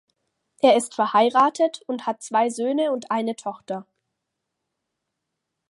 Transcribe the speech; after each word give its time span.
Er 0.63 0.75
ist 0.75 0.95
verheiratet 0.95 1.83
und 1.85 2.07
hat 2.07 2.23
zwei 2.23 2.49
Söhne 2.49 2.91
und 2.91 3.11
eine 3.11 3.35
Tochter. 3.35 3.85